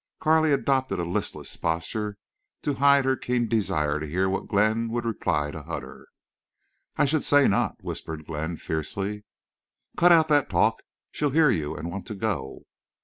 [0.19, 2.17] Carley adopted a listless posture
[2.63, 6.07] to hide her keen desire to hear what Glenn would reply to Hutter.
[6.95, 9.25] "I should say not!" whispered Glenn, fiercely.
[9.97, 10.81] "Cut out that talk.
[11.11, 12.63] She'll hear you and want to go."